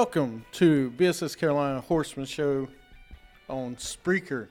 [0.00, 2.68] welcome to BSS Carolina Horseman Show
[3.50, 4.48] on Spreaker,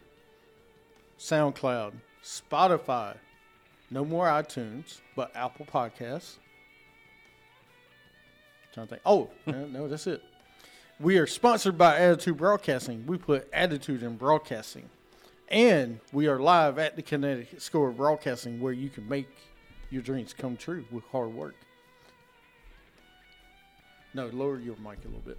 [1.18, 1.94] SoundCloud,
[2.24, 3.18] Spotify,
[3.90, 6.36] no more iTunes, but Apple Podcasts.
[8.76, 9.02] Trying to think.
[9.08, 10.22] Oh, no, no, that's it.
[11.00, 13.08] We are sponsored by Attitude Broadcasting.
[13.08, 14.88] We put attitude in broadcasting.
[15.48, 19.36] And we are live at the Connecticut School of Broadcasting where you can make
[19.90, 21.56] your dreams come true with hard work.
[24.14, 25.38] No, lower your mic a little bit.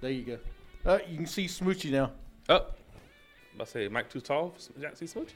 [0.00, 0.38] There you go.
[0.84, 2.12] Uh, you can see Smoochie now.
[2.48, 2.66] Oh,
[3.60, 5.30] I say Mike too tall for Jack see Smooch.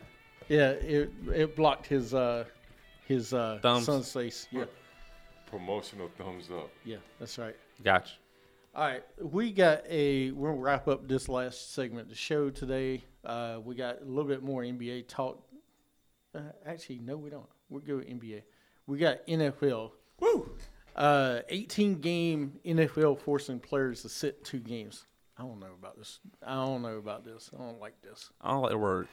[0.48, 2.44] Yeah, it it blocked his uh
[3.06, 3.84] his uh Thumbs.
[3.86, 4.46] sun's face.
[4.50, 4.64] Yeah,
[5.46, 6.70] Promotional thumbs up.
[6.84, 7.56] yeah, that's right.
[7.82, 8.14] Gotcha.
[8.74, 10.30] All right, we got a.
[10.32, 13.04] We're gonna wrap up this last segment of the show today.
[13.24, 15.40] Uh, we got a little bit more NBA talk.
[16.34, 17.46] Uh, actually, no, we don't.
[17.70, 18.42] We're good with NBA.
[18.86, 19.92] We got NFL.
[20.20, 20.50] Woo!
[20.94, 25.06] Uh, 18 game NFL forcing players to sit two games.
[25.36, 26.20] I don't know about this.
[26.46, 27.50] I don't know about this.
[27.52, 28.30] I don't like this.
[28.40, 29.08] I don't like the word.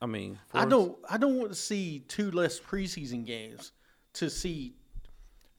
[0.00, 0.96] I mean, I don't.
[1.08, 3.72] I don't want to see two less preseason games
[4.14, 4.74] to see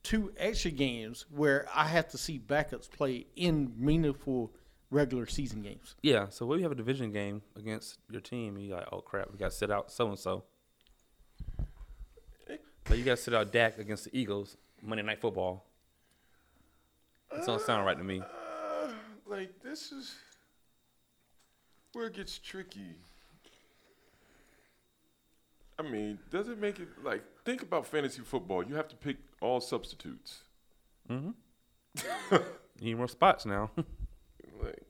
[0.04, 4.54] two extra games where I have to see backups play in meaningful
[4.90, 5.96] regular season games.
[6.02, 6.28] Yeah.
[6.30, 9.38] So when you have a division game against your team, you like, oh crap, we
[9.38, 10.44] got to sit out so and so.
[12.86, 15.66] But you got to sit out Dak against the Eagles Monday Night Football.
[17.32, 18.22] That don't sound right to me.
[18.22, 18.90] Uh,
[19.26, 20.16] like this is
[21.94, 22.96] where it gets tricky.
[25.80, 28.64] I mean, does it make it like think about fantasy football?
[28.64, 30.42] You have to pick all substitutes.
[31.10, 31.32] Mm-hmm.
[32.80, 33.72] you need more spots now.
[34.60, 34.88] Like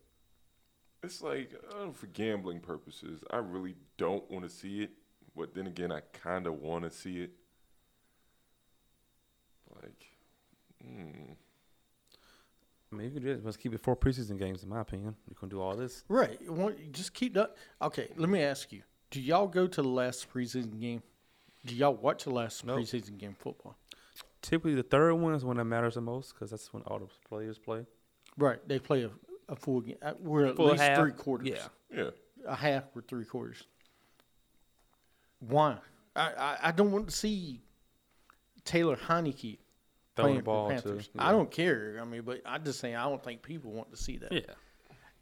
[1.03, 4.91] it's like uh, for gambling purposes, I really don't want to see it,
[5.35, 7.31] but then again, I kind of want to see it.
[9.81, 10.07] Like,
[10.87, 11.31] hmm.
[12.91, 15.15] I mean, you can just must keep it four preseason games, in my opinion.
[15.29, 16.03] You can do all this.
[16.07, 16.39] Right.
[16.41, 17.53] You just keep that.
[17.81, 18.07] Okay.
[18.15, 18.81] Let me ask you:
[19.11, 21.03] Do y'all go to the last preseason game?
[21.65, 22.79] Do y'all watch the last Nope.
[22.79, 23.75] preseason game football?
[24.41, 27.07] Typically, the third one is when that matters the most because that's when all the
[27.27, 27.85] players play.
[28.37, 28.65] Right.
[28.67, 29.09] They play a,
[29.49, 29.97] a full game.
[30.01, 31.49] uh, We're at Full least half, three quarters.
[31.49, 31.67] Yeah.
[31.93, 32.09] yeah.
[32.47, 33.63] a half or three quarters.
[35.39, 35.77] Why?
[36.15, 37.61] I, I, I don't want to see
[38.63, 39.57] Taylor Heinicke
[40.17, 41.09] Throwing playing the ball for to.
[41.15, 41.27] Yeah.
[41.27, 41.97] I don't care.
[42.01, 44.31] I mean, but I just saying I don't think people want to see that.
[44.33, 44.41] Yeah.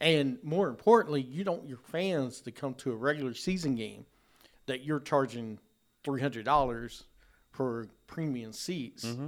[0.01, 4.05] And more importantly, you don't want your fans to come to a regular season game
[4.65, 5.59] that you're charging
[6.03, 7.03] three hundred dollars
[7.51, 9.27] for premium seats Mm-hmm.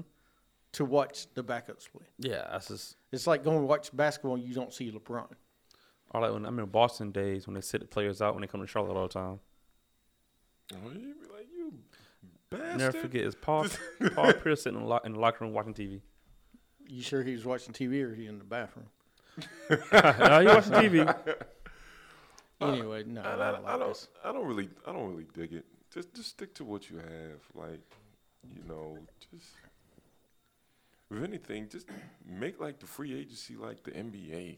[0.73, 2.05] to watch the backups play.
[2.17, 2.47] Yeah.
[2.51, 2.95] That's just.
[3.11, 5.27] It's like going to watch basketball and you don't see LeBron.
[6.11, 8.47] I like when I remember Boston days when they sit the players out when they
[8.47, 9.39] come to Charlotte all the time.
[10.73, 11.73] Oh, you be like you
[12.49, 12.77] bastard.
[12.77, 13.67] Never forget is Paul
[14.15, 16.01] Paul Pierce sitting in the, lo- in the locker room watching TV.
[16.87, 18.87] You sure he was watching TV or he in the bathroom?
[19.69, 21.15] no, you watching TV.
[22.59, 23.87] Anyway, no, I, I, I, don't I like don't.
[23.89, 24.07] this.
[24.25, 24.67] I don't really.
[24.87, 25.65] I don't really dig it.
[25.93, 27.39] Just, just stick to what you have.
[27.53, 27.81] Like,
[28.51, 28.97] you know,
[29.31, 29.45] just.
[31.11, 31.87] If anything, just
[32.27, 34.57] make like the free agency like the NBA.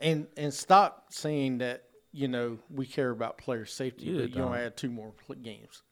[0.00, 4.36] And and stop saying that you know we care about player safety, Yeah, but you
[4.36, 4.60] don't dog.
[4.60, 5.82] add two more pl- games.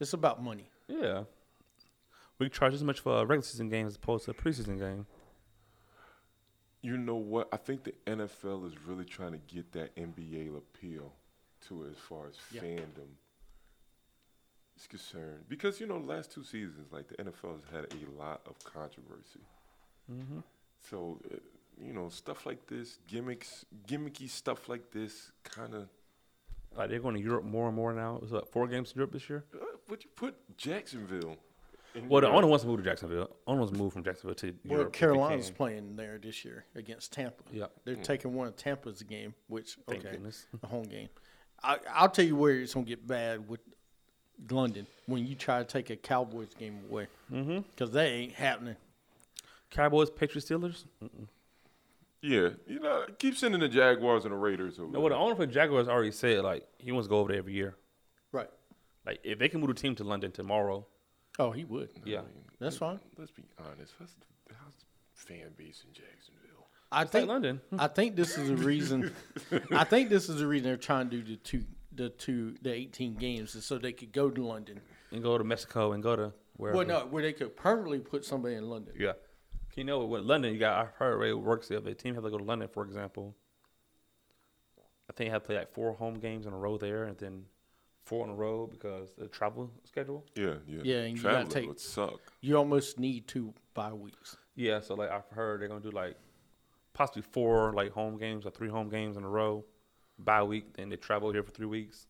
[0.00, 0.68] It's about money.
[0.88, 1.24] Yeah.
[2.38, 5.06] We charge as much for a regular season game as opposed to a preseason game.
[6.82, 7.48] You know what?
[7.52, 11.12] I think the NFL is really trying to get that NBA appeal
[11.68, 12.60] to it as far as Yeah.
[12.60, 13.16] fandom
[14.76, 15.46] is concerned.
[15.48, 18.58] Because, you know, the last two seasons, like the NFL has had a lot of
[18.64, 19.40] controversy.
[20.12, 20.40] Mm-hmm.
[20.82, 21.36] So, uh,
[21.80, 25.88] you know, stuff like this, gimmicks, gimmicky stuff like this, kind of.
[26.76, 28.16] Like they're going to Europe more and more now.
[28.16, 29.44] It was what four games to Europe this year.
[29.54, 31.36] Uh, would you put Jacksonville?
[31.94, 33.30] In Well, the owner wants to move to Jacksonville.
[33.46, 34.88] Owner wants to move from Jacksonville to Well, Europe.
[34.88, 35.54] if he Carolina's can.
[35.56, 37.42] playing there this year against Tampa.
[37.50, 37.66] Yeah.
[37.84, 38.02] They're Mm.
[38.04, 40.46] taking one of Tampa's game, which Thank okay, goodness.
[40.62, 41.08] a home game.
[41.62, 43.60] I, I'll tell you where it's gonna get bad with
[44.50, 47.60] London when you try to take a Cowboys game away Mm-hmm.
[47.70, 48.76] because that ain't happening.
[49.70, 50.84] Cowboys, Patriots, Steelers.
[51.02, 51.28] Mm-mm.
[52.20, 54.90] Yeah, you know, keep sending the Jaguars and the Raiders over.
[54.92, 57.28] No, what the owner for the Jaguars already said, like he wants to go over
[57.28, 57.74] there every year.
[59.06, 59.12] Right.
[59.14, 60.86] Like if they can move the team to London tomorrow,
[61.38, 61.90] Oh, he would.
[62.04, 62.22] yeah.
[62.58, 62.98] That's fine.
[63.18, 63.92] Let's be honest.
[63.98, 64.14] How's
[64.58, 64.72] how's
[65.14, 66.66] fan base in Jacksonville?
[66.90, 67.60] I It's like think London.
[67.78, 69.12] I think this is the reason.
[69.72, 72.72] I think this is the reason they're trying to do the two, the two, the
[72.72, 74.80] eighteen games, is so they could go to London.
[75.12, 76.78] and go to Mexico and go to wherever.
[76.78, 78.94] Well, no, where they could permanently put somebody in London.
[78.98, 79.12] Yeah.
[79.74, 81.70] You know, with London, you got, I've heard where it works.
[81.70, 83.36] If a team have to go to London, for example,
[85.10, 87.18] I think you have to play like four home games in a row there and
[87.18, 87.42] then
[88.06, 90.24] four in a row because the travel schedule.
[90.34, 90.80] Yeah, yeah.
[90.82, 92.20] Yeah, and you gotta Traveling take- would suck.
[92.40, 94.36] You almost need two bye weeks.
[94.54, 96.16] Yeah, so like I've heard they're gonna do like
[96.94, 99.64] possibly four like home games or three home games in a row,
[100.18, 100.76] bye week.
[100.76, 102.06] Then they travel here for three weeks,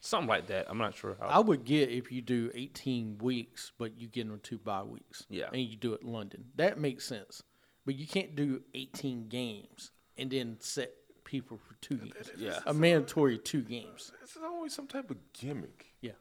[0.00, 0.66] something like that.
[0.68, 1.26] I'm not sure how.
[1.26, 5.26] I would get if you do 18 weeks, but you get them two bye weeks.
[5.28, 5.48] Yeah.
[5.52, 6.44] And you do it in London.
[6.56, 7.42] That makes sense.
[7.86, 10.92] But you can't do 18 games and then set
[11.28, 12.30] people for two games.
[12.38, 12.58] Yeah.
[12.64, 14.12] A mandatory two games.
[14.22, 15.92] It's always some type of gimmick.
[16.00, 16.12] Yeah.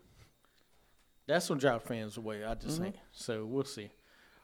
[1.27, 2.95] That's what drive fans away, I just think.
[3.13, 3.89] So we'll see.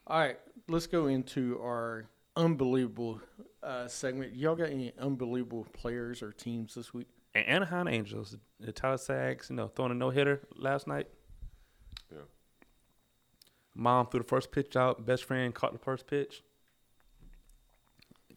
[0.07, 0.39] All right,
[0.69, 2.05] let's go into our
[2.37, 3.19] unbelievable
[3.61, 4.35] uh, segment.
[4.35, 7.07] Y'all got any unbelievable players or teams this week?
[7.35, 11.07] and Anaheim Angels, the Tyler Skaggs, you know, throwing a no hitter last night.
[12.11, 12.19] Yeah.
[13.75, 15.05] Mom threw the first pitch out.
[15.05, 16.43] Best friend caught the first pitch.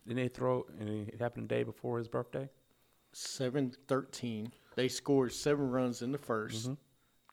[0.07, 2.49] Then they throw, and it happened the day before his birthday.
[3.13, 4.53] 7 13.
[4.77, 6.77] They scored seven runs in the 1st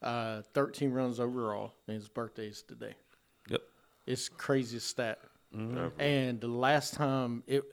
[0.03, 2.93] uh, 13 runs overall, and his birthday is today.
[3.49, 3.61] Yep.
[4.05, 5.19] It's craziest stat.
[5.55, 5.93] Ever.
[5.99, 7.63] And the last time it,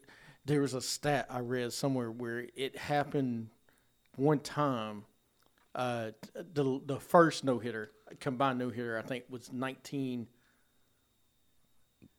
[0.45, 3.49] there was a stat I read somewhere where it happened
[4.17, 5.05] one time.
[5.75, 10.40] Uh, the the first no hitter, combined no hitter, I think was nineteen seventy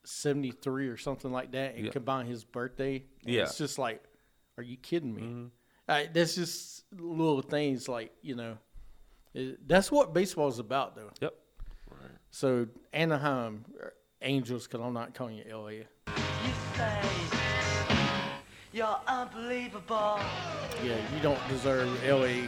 [0.05, 1.91] three or something like that, and Yeah.
[1.91, 3.03] combine his birthday.
[3.23, 3.43] Yeah.
[3.43, 4.03] it's just like,
[4.57, 5.49] are you kidding me?
[5.87, 8.57] Uh, that's just little things like you know,
[9.33, 11.11] it, that's what baseball is about, though.
[11.21, 11.33] Yep.
[11.89, 12.11] Right.
[12.29, 13.65] So Anaheim
[14.21, 15.67] Angels, because I'm not calling you LA.
[15.69, 15.85] You
[16.75, 17.01] say
[18.73, 20.19] you're unbelievable.
[20.83, 22.47] Yeah, you don't deserve LA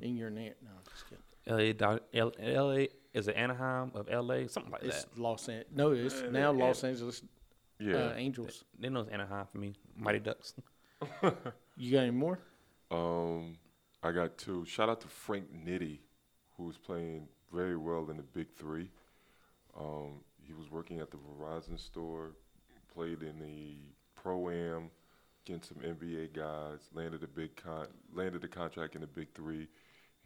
[0.00, 0.54] in your name.
[0.62, 1.22] No, I'm just kidding.
[1.66, 2.86] LA, doc- L- LA
[3.18, 5.18] is it Anaheim of LA, something like It's that.
[5.18, 5.66] Los Angeles.
[5.74, 6.64] No, it's Yeah, now yeah.
[6.64, 7.22] Los Angeles
[7.78, 7.96] Yeah.
[7.96, 8.64] uh, Angels.
[8.78, 9.74] They know it's Anaheim for me.
[9.96, 10.54] Mighty Ducks.
[11.80, 12.40] You got any more?
[12.90, 13.56] Um,
[14.02, 14.64] I got two.
[14.64, 15.98] Shout out to Frank Nitti,
[16.56, 18.90] who was playing very well in the Big Three.
[19.78, 22.32] Um, he was working at the Verizon store,
[22.92, 23.76] played in the
[24.20, 24.90] Pro Am,
[25.44, 29.68] getting some NBA guys, landed a big con, landed a contract in the Big Three,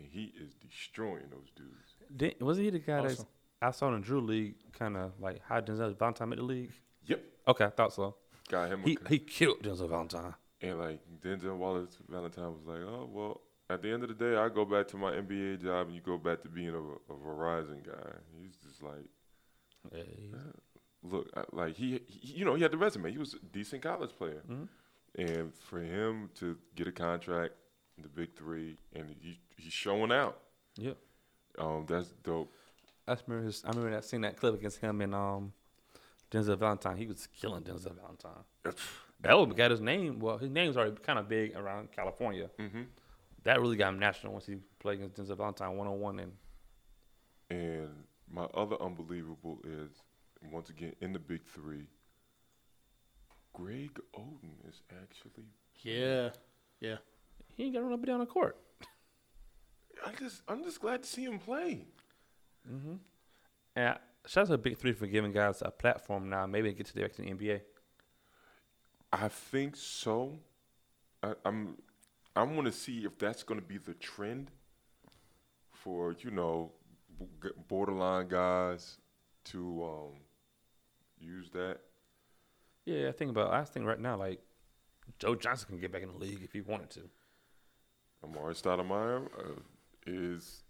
[0.03, 1.95] and he is destroying those dudes.
[2.15, 3.25] Did, was he the guy that
[3.61, 6.73] I saw in the Drew League, kind of like how Denzel Valentine made the league?
[7.07, 8.17] Yep, Okay, I thought so.
[8.49, 8.83] got him.
[8.83, 10.35] He he killed Denzel Valentine.
[10.61, 13.41] And like Denzel Wallace Valentine was like, oh well,
[13.71, 16.01] at the end of the day, I go back to my NBA job, and you
[16.03, 16.79] go back to being a,
[17.13, 18.13] a Verizon guy.
[18.41, 19.07] He's just like,
[19.93, 20.53] Yeah, he's- uh,
[21.03, 23.11] look, I- like he, he, you know, he had the resume.
[23.11, 24.65] He was a decent college player, mm-hmm.
[25.21, 27.55] and for him to get a contract
[27.97, 30.39] in the Big Three, and he, he's showing out.
[30.77, 30.93] yeah.
[31.59, 32.51] Um, that's dope.
[33.07, 35.53] I remember his, I remember that seeing that clip against him and um
[36.31, 36.97] Denzel Valentine.
[36.97, 38.45] He was killing Denzel Valentine.
[39.21, 40.19] That would got his name.
[40.19, 42.49] Well, his name's already kind of big around California.
[42.59, 42.83] hmm
[43.45, 46.19] That really got him national once he played against Denzel Valentine one on one.
[46.21, 46.33] And
[47.51, 47.91] And
[48.31, 49.91] my other unbelievable is
[50.51, 51.87] once again in the Big Three.
[53.53, 55.45] Greg Oden is actually
[55.83, 56.31] Yeah,
[56.81, 56.97] yeah.
[57.55, 58.57] he ain't got to run up and down the court.
[60.05, 61.87] I just I'm just glad to see him play.
[63.77, 66.47] And I, shout out to the Big Three for giving guys a platform now.
[66.47, 67.61] Maybe they get to the back to the NBA.
[69.13, 70.39] I think so.
[71.23, 71.77] I, I'm
[72.35, 74.51] I want to see if that's going to be the trend
[75.73, 76.73] for you know
[77.41, 78.99] b- borderline guys
[79.45, 80.21] to um,
[81.21, 81.79] use that.
[82.85, 83.53] Yeah, I think about.
[83.53, 84.41] I think right now, like
[85.19, 87.03] Joe Johnson can get back in the league if he wanted to.
[88.25, 89.61] Amar'e Stoudemire uh,
[90.07, 90.63] is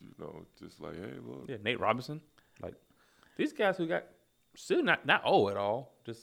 [0.00, 2.20] you know just like hey look Yeah, Nate Robinson.
[2.60, 2.74] Like
[3.36, 4.04] these guys who got
[4.54, 5.92] still not not old at all.
[6.04, 6.20] Just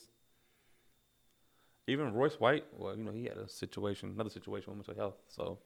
[1.87, 2.65] even Royce White.
[2.77, 5.15] Well, you know he had a situation, another situation with mental health.
[5.27, 5.57] So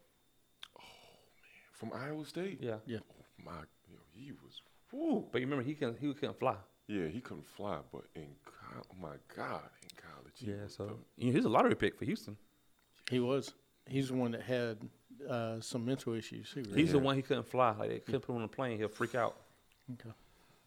[0.78, 0.82] Oh
[1.42, 2.60] man, from Iowa State.
[2.62, 3.00] yeah, Yeah.
[3.12, 3.52] Oh, my
[3.90, 4.62] you know, he was
[4.92, 5.28] whoo.
[5.32, 6.56] but you remember he can he couldn't fly.
[6.88, 10.86] Yeah, he couldn't fly, but in co- oh my God, in college, he Yeah, so
[10.86, 12.38] the- you know, he's a lottery pick for Houston.
[13.10, 13.54] He was.
[13.86, 14.78] He's the one that had
[15.30, 16.52] uh, some mental issues.
[16.52, 16.76] Too, right?
[16.78, 17.72] He's the one he couldn't fly.
[17.72, 19.36] Like they couldn't put him on a plane, he'll freak out.
[19.94, 20.14] Okay.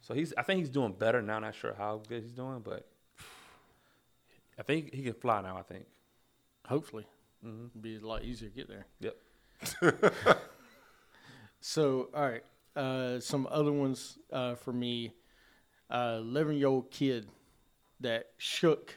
[0.00, 1.38] So he's I think he's doing better now.
[1.38, 2.86] Not sure how good he's doing, but
[4.58, 5.56] I think he can fly now.
[5.58, 5.86] I think.
[6.66, 7.06] Hopefully,
[7.42, 8.86] hmm it'd be a lot easier to get there.
[9.00, 10.38] Yep.
[11.60, 12.44] So, all right,
[12.76, 15.12] uh, some other ones uh, for me.
[15.90, 17.26] Eleven-year-old kid
[18.00, 18.94] that shook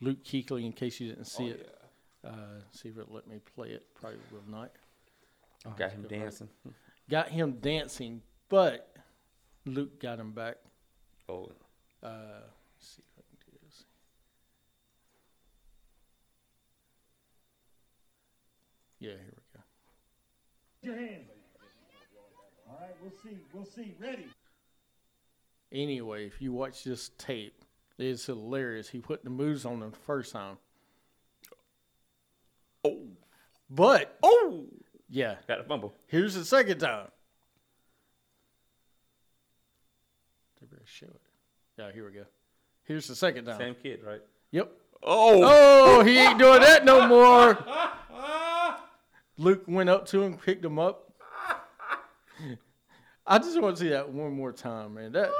[0.00, 0.64] Luke Kuechly.
[0.64, 1.74] In case you didn't see it,
[2.24, 3.86] uh, see if it let me play it.
[3.94, 4.72] Probably will not.
[5.66, 6.18] I'll Got him go back.
[6.20, 6.48] dancing.
[7.10, 8.94] Got him dancing, but
[9.66, 10.56] Luke got him back.
[11.28, 11.50] Oh,
[12.02, 12.40] Uh,
[12.74, 13.84] let's see if I can do this.
[19.00, 20.98] Yeah, here we go.
[20.98, 21.28] your hands.
[22.68, 23.38] All right, we'll see.
[23.52, 23.94] We'll see.
[24.00, 24.26] Ready.
[25.72, 27.64] Anyway, if you watch this tape,
[27.98, 28.88] it's hilarious.
[28.88, 30.56] He put the moves on him the first time,
[32.84, 32.98] Oh,
[33.70, 34.64] But oh,
[35.08, 35.94] yeah, got a fumble.
[36.06, 37.08] here's the second time.
[40.60, 41.20] They better show it.
[41.78, 42.24] Yeah, here we go.
[42.84, 43.58] Here's the second time.
[43.58, 44.20] Same kid, right?
[44.50, 44.70] Yep.
[45.02, 45.40] Oh,
[45.98, 47.58] Oh, he ain't doing that no more.
[49.36, 51.10] Luke went up to him, picked him up.
[53.26, 55.12] I just want to see that one more time, man.
[55.12, 55.30] That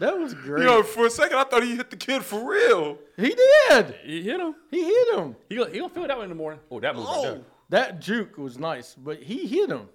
[0.00, 0.64] that was great.
[0.64, 2.98] yo, for a second I thought he hit the kid for real.
[3.16, 3.34] he
[3.68, 3.94] did.
[4.04, 4.54] He hit him.
[4.70, 5.36] He hit him.
[5.48, 6.60] He gonna, he gonna feel that one in the morning.
[6.70, 7.44] Oh, that move right.
[7.70, 9.88] That juke was nice, but he hit him.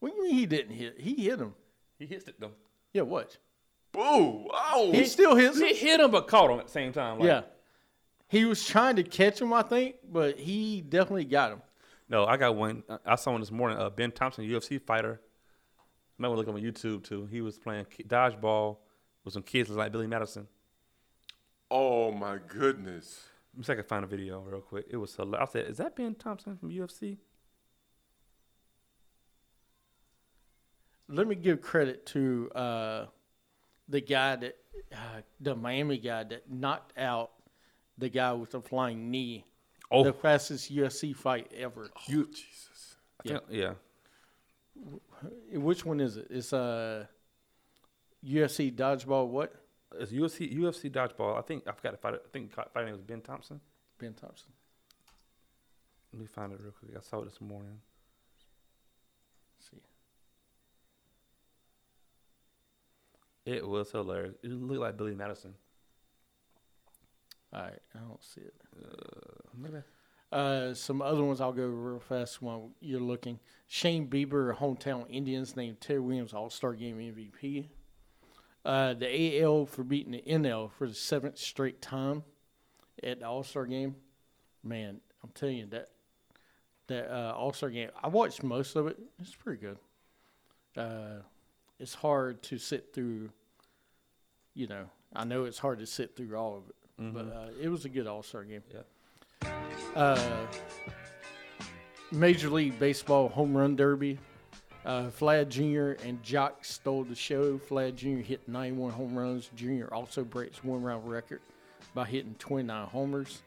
[0.00, 1.00] What do you mean he didn't hit?
[1.00, 1.54] He hit him.
[1.98, 2.52] He hit it though.
[2.92, 3.36] Yeah, what?
[3.92, 4.48] Boo!
[4.52, 5.66] Oh, He still hits him.
[5.68, 7.18] He hit him, but caught him at the same time.
[7.18, 7.42] Like, Yeah.
[8.28, 11.62] He was trying to catch him, I think, but he definitely got him.
[12.08, 12.84] No, I got one.
[12.88, 13.78] uh, I saw one this morning.
[13.78, 15.20] Uh, ben Thompson, UFC fighter.
[16.18, 17.26] Might want to look him on YouTube too.
[17.26, 18.76] He was playing dodgeball
[19.24, 20.46] with some kids like Billy Madison.
[21.70, 23.24] oh my goodness.
[23.54, 24.86] Let me see if I can find a video real quick.
[24.90, 25.48] It was hilarious.
[25.48, 27.18] I said, "Is that Ben Thompson from UFC?"
[31.08, 33.06] Let me give credit to uh,
[33.88, 34.56] the guy that,
[34.92, 37.32] uh, the Miami guy that knocked out
[37.98, 39.44] the guy with the flying knee.
[39.90, 41.90] Oh, The fastest UFC fight ever.
[42.06, 42.96] You Jesus.
[43.24, 43.72] I think- yeah.
[45.52, 46.28] Which one is it?
[46.30, 47.06] It's uh,
[48.26, 49.28] UFC dodgeball.
[49.28, 49.54] What?
[49.98, 51.38] It's UFC UFC dodgeball.
[51.38, 52.14] I think I forgot to fight.
[52.14, 53.60] I think fighting name was Ben Thompson.
[53.98, 54.50] Ben Thompson.
[56.12, 56.92] Let me find it real quick.
[56.96, 57.80] I saw it this morning.
[59.58, 59.76] Let's see.
[63.46, 64.34] It was hilarious.
[64.42, 65.54] It looked like Billy Madison.
[67.52, 68.54] All right, I don't see it.
[69.56, 69.78] Maybe.
[70.32, 73.40] Uh, some other ones I'll go real fast while you're looking.
[73.66, 77.66] Shane Bieber, hometown Indians named Ted Williams All Star Game MVP.
[78.64, 82.22] Uh, the AL for beating the NL for the seventh straight time
[83.02, 83.96] at the All Star Game.
[84.62, 85.88] Man, I'm telling you that
[86.88, 87.88] that uh, All Star Game.
[88.02, 88.98] I watched most of it.
[89.18, 89.78] It's pretty good.
[90.76, 91.22] Uh,
[91.78, 93.30] it's hard to sit through.
[94.54, 96.74] You know, I know it's hard to sit through all of it,
[97.14, 98.62] but uh, it was a good All Star game.
[98.72, 99.50] Yeah.
[99.96, 100.46] Uh,
[102.12, 104.18] Major League Baseball home run derby.
[104.84, 106.02] Uh, Vlad Jr.
[106.06, 107.58] and Joc stole the show.
[107.68, 108.22] Vlad Jr.
[108.22, 109.50] hit 91 home runs.
[109.54, 109.92] Jr.
[109.92, 111.40] also breaks one round record
[111.94, 113.42] by hitting 29 homers.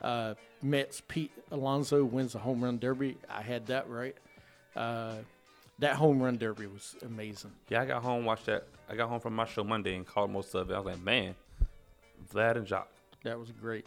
[0.00, 3.16] Uh, Mets Pete Alonso wins the home run derby.
[3.30, 4.16] I had that right.
[4.74, 5.16] Uh,
[5.78, 7.52] that home run derby was amazing.
[7.68, 8.66] Yeah, I got home, watched that.
[8.88, 10.74] I got home from my show Monday and called most of it.
[10.74, 11.34] I was like, man,
[12.32, 12.86] Vlad and Joc.
[13.22, 13.86] That was great.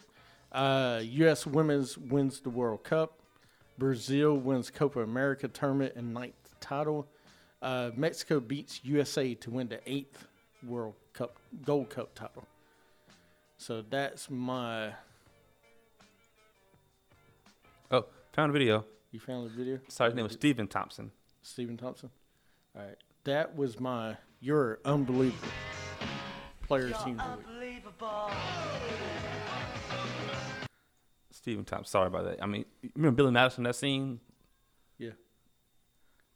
[0.52, 1.46] Uh, U.S.
[1.46, 3.20] Women's wins the World Cup.
[3.78, 6.34] Brazil wins Copa America tournament and ninth
[6.65, 7.07] title.
[7.62, 10.27] Uh, Mexico beats USA to win the eighth
[10.65, 12.45] World Cup Gold Cup title.
[13.57, 14.91] So that's my.
[17.91, 18.86] Oh, found a video.
[19.12, 21.12] You found the video, Sorry, his name was Stephen Thompson.
[21.41, 22.10] Stephen Thompson.
[22.75, 24.17] All right, that was my.
[24.41, 25.48] You're unbelievable.
[26.67, 28.31] Players You're team of unbelievable.
[31.31, 31.91] Stephen Thompson.
[31.91, 32.43] Sorry about that.
[32.43, 34.19] I mean, remember Billy Madison that scene?
[34.98, 35.12] Yeah.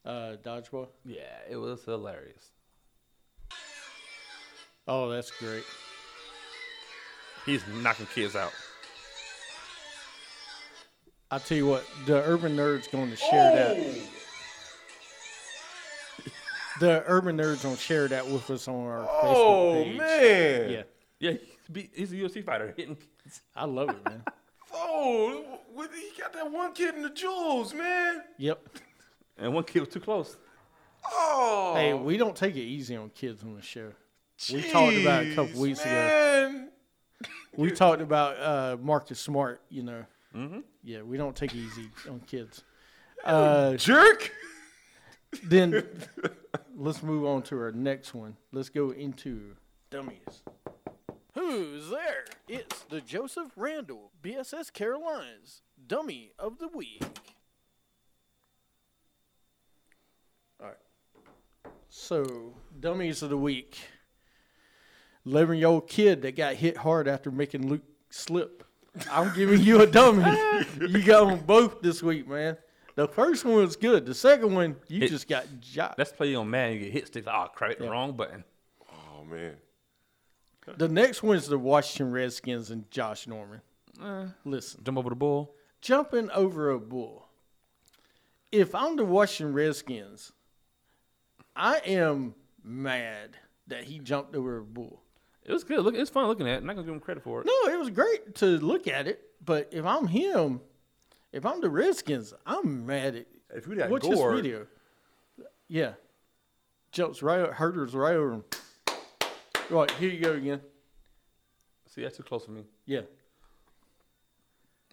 [0.09, 0.87] Uh, dodgeball.
[1.05, 2.49] Yeah, it was hilarious.
[4.87, 5.63] Oh, that's great.
[7.45, 8.51] He's knocking kids out.
[11.29, 13.97] I tell you what, the Urban Nerd's going to share that.
[16.79, 19.97] The Urban Nerd's going to share that with us on our Facebook Oh page.
[19.97, 20.69] man.
[20.71, 20.83] Yeah,
[21.19, 21.39] Yeah, he's
[21.69, 23.41] be- he's a UFC fighter hitting kids.
[23.53, 24.23] I love it, man.
[24.73, 28.21] Oh, what- he got that one kid in the jewels, man.
[28.37, 28.65] Yep.
[29.39, 30.37] And one kid was too close.
[31.11, 31.73] Oh.
[31.75, 33.91] Hey, we don't take it easy on kids on the show.
[34.51, 35.91] we talked about it a couple jeez, weeks ago.
[35.91, 36.69] man.
[37.55, 40.05] We talked about uh, Marcus Smart, you know.
[40.35, 40.59] Mm-hmm.
[40.83, 42.63] Yeah, we don't take it easy on kids.
[43.21, 44.31] Uh, Jerk.
[45.43, 45.83] then
[46.77, 48.37] let's move on to our next one.
[48.53, 49.57] Let's go into
[49.89, 50.43] dummies.
[51.33, 52.23] Who's there?
[52.47, 57.03] It's the Joseph Randall, BSS Carolinas Dummy of the Week.
[60.61, 60.75] All right.
[61.89, 63.77] So, dummies of the week.
[65.25, 68.63] 11 year old kid that got hit hard after making Luke slip.
[69.11, 70.23] I'm giving you a dummy.
[70.79, 72.57] you got them both this week, man.
[72.95, 74.05] The first one was good.
[74.05, 75.97] The second one, you It- just got jocked.
[75.97, 76.73] Let's play on man.
[76.73, 77.25] You get hit stick.
[77.27, 77.91] Oh, crap, hit the Yeah.
[77.91, 78.43] wrong button.
[78.91, 79.55] Oh man.
[80.77, 83.61] The next one is the Washington Redskins and Josh Norman.
[84.03, 84.25] Eh.
[84.45, 85.55] Listen, Jump over the bull.
[85.81, 87.27] jumping over a bull.
[88.51, 90.31] If I'm the Washington Redskins,
[91.55, 93.37] I am mad
[93.67, 95.01] that he jumped over a bull.
[95.45, 95.79] It was good.
[95.81, 96.55] Look, it's fun looking at.
[96.55, 96.57] it.
[96.57, 97.47] I'm not gonna give him credit for it.
[97.47, 100.61] No, it was great to look at it, but if I'm him,
[101.31, 103.25] If I'm the Redskins, I'm mad at.
[103.55, 104.67] If we got Watch Gore, this video.
[105.67, 105.93] Yeah,
[106.91, 108.43] jumps right, Herder's right over him.
[109.69, 110.61] Right here you go again.
[111.87, 112.63] see that's too close for me.
[112.85, 113.01] Yeah,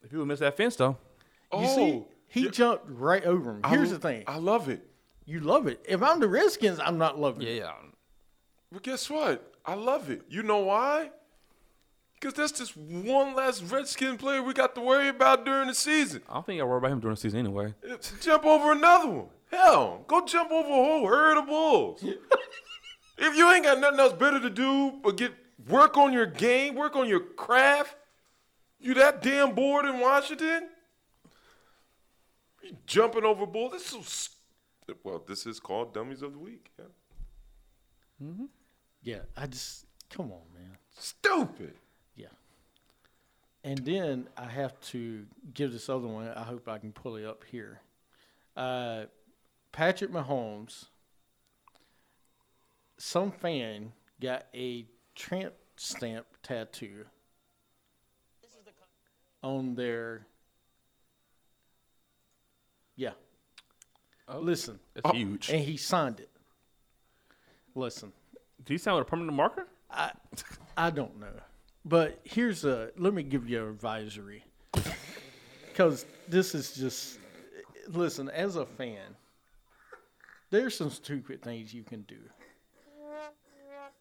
[0.03, 0.99] If you would miss that fence though,
[1.53, 3.63] you oh, see, he yeah, jumped right over him.
[3.67, 4.87] Here's lo- the thing: I love it.
[5.27, 5.85] You love it.
[5.87, 7.57] If I'm the Redskins, I'm not loving it.
[7.57, 7.73] yeah,
[8.73, 9.53] But guess what?
[9.65, 10.23] I love it.
[10.29, 11.11] You know why?
[12.15, 16.23] Because that's just one less Redskin player we got to worry about during the season.
[16.29, 17.75] I don't think I worry about him during the season anyway.
[17.89, 19.27] Uh, jump over another one.
[19.51, 22.03] Hell, go jump over a whole herd of bulls.
[23.19, 25.33] if you ain't got nothing else better to do but get
[25.69, 27.97] work on your game, work on your craft,
[28.81, 30.69] you that damn bored in Washington?
[32.63, 33.73] You jumping over bulls?
[33.73, 34.36] This is so st-
[35.05, 35.23] well.
[35.27, 36.71] This is called Dummies of the Week.
[36.79, 38.27] Yeah.
[39.03, 40.77] Yeah, I just come on, man.
[40.99, 41.75] Stupid.
[42.17, 42.27] Yeah.
[43.63, 46.29] And then I have to give this other one.
[46.29, 47.81] I hope I can pull it up here.
[48.57, 49.05] Uh,
[49.73, 50.87] Patrick Mahomes.
[52.99, 57.05] Some fan got a tramp stamp tattoo
[59.43, 60.27] on their.
[62.97, 63.13] Yeah.
[64.29, 64.39] Oh.
[64.41, 65.13] Listen, That's oh.
[65.13, 65.51] huge.
[65.51, 66.31] and he signed it.
[67.75, 68.13] Listen.
[68.65, 69.67] Do you sound with a permanent marker?
[69.91, 70.11] I
[70.77, 71.33] I don't know,
[71.85, 72.91] but here's a.
[72.97, 74.43] Let me give you an advisory,
[75.69, 77.19] because this is just.
[77.89, 79.15] Listen, as a fan,
[80.51, 82.19] there's some stupid things you can do.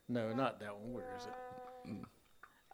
[0.09, 0.93] No, not that one.
[0.93, 1.91] Where is it?
[1.91, 2.05] Mm.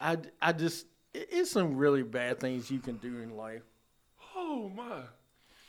[0.00, 0.16] I
[0.48, 3.62] I just it- it's some really bad things you can do in life,
[4.34, 5.02] Oh my.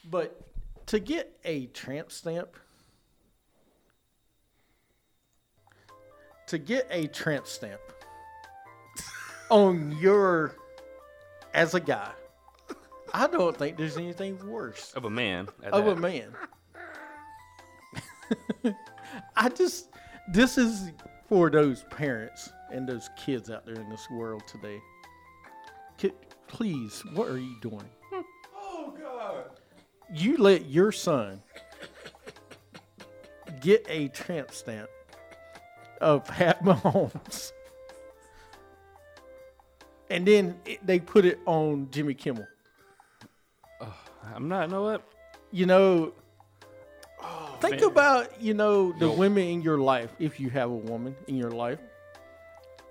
[0.09, 0.41] but
[0.87, 2.49] to get a tramp stamp.
[6.47, 7.79] To get a tramp stamp
[9.49, 10.55] on your
[11.53, 12.11] as a guy,
[13.13, 15.47] I don't think there's anything worse Of a man.
[15.71, 16.33] of a man.
[19.35, 19.89] I just
[20.31, 20.91] this is
[21.27, 24.79] for those parents and those kids out there in this world today.
[26.47, 27.89] Please, what are you doing?
[30.13, 30.19] Oh.
[30.19, 31.41] You let your son
[33.61, 34.89] get a tramp stamp
[36.01, 37.51] of Pat Mahomes,
[40.09, 42.47] and then it, they put it on Jimmy Kimmel.
[44.35, 44.69] I'm not.
[44.69, 45.13] You know what?
[45.53, 46.13] you know,
[47.21, 47.83] oh, think man.
[47.89, 49.13] about you know the Yo.
[49.13, 51.79] women in your life if you have a woman in your life.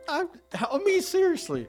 [0.09, 1.67] I, I mean, seriously,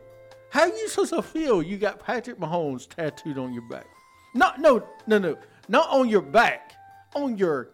[0.49, 1.61] how you supposed to feel?
[1.63, 3.87] You got Patrick Mahomes tattooed on your back.
[4.33, 6.73] No, no, no, no, not on your back,
[7.15, 7.69] on your.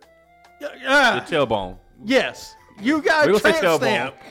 [0.60, 1.78] The Ah, tailbone.
[2.04, 3.78] yes, you got We a tramp tailbone.
[3.78, 4.16] stamp.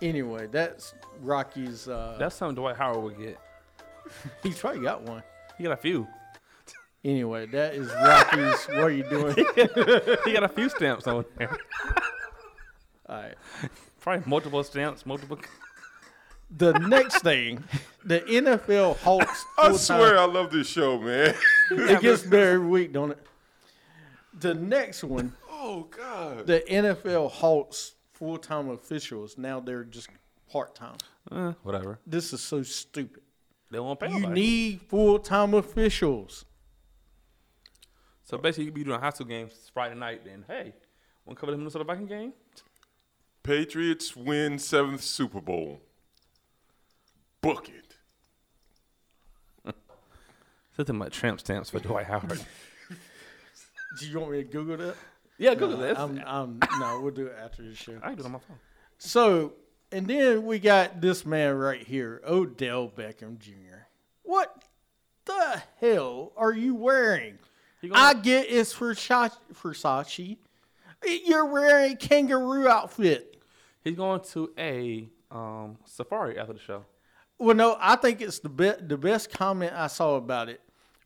[0.00, 1.86] Anyway, that's Rocky's.
[1.86, 3.38] Uh, That's something Dwight Howard would get.
[4.42, 5.22] he's probably got one.
[5.56, 6.08] He got a few.
[7.04, 8.64] Anyway, that is Rocky's.
[8.66, 9.34] what are you doing?
[9.36, 11.56] He got a few stamps on there.
[13.08, 13.34] All right.
[14.00, 15.38] Probably multiple stamps, multiple.
[16.54, 17.64] The next thing,
[18.04, 19.44] the NFL halts.
[19.58, 21.34] I swear I love this show, man.
[21.70, 23.18] it gets better every week, don't it?
[24.38, 26.46] The next one, oh God.
[26.46, 29.38] the NFL halts full-time officials.
[29.38, 30.08] Now they're just
[30.50, 30.96] part-time.
[31.30, 32.00] Uh, whatever.
[32.06, 33.22] This is so stupid.
[33.70, 34.40] They won't pay You nobody.
[34.40, 36.44] need full-time officials.
[38.24, 40.24] So basically, you be doing high school games Friday night.
[40.24, 40.72] Then hey,
[41.24, 42.32] want to cover the Minnesota Viking game?
[43.42, 45.80] Patriots win seventh Super Bowl.
[47.42, 47.96] Book it.
[50.76, 52.40] Something about tramp stamps for Dwight Howard.
[54.00, 54.94] Do you want me to Google that?
[55.38, 55.98] yeah, Google this.
[55.98, 57.98] I'm, I'm, no, we'll do it after the show.
[58.02, 58.58] I can do it on my phone.
[58.98, 59.54] So,
[59.90, 63.86] and then we got this man right here, Odell Beckham Jr.
[64.22, 64.64] What
[65.24, 67.38] the hell are you wearing?
[67.92, 70.36] I get it's for Versace.
[71.04, 73.42] You're wearing a kangaroo outfit.
[73.82, 76.84] He's going to a um, safari after the show.
[77.42, 80.60] Well, no, I think it's the be- the best comment I saw about it